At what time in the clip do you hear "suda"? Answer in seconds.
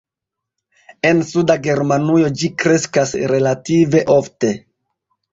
1.31-1.55